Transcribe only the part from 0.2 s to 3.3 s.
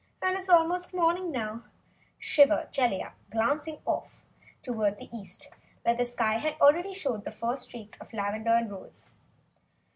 it's almost morning now," shivered Jellia,